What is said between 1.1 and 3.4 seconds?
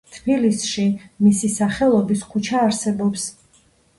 მისი სახელობის ქუჩა არსებობს.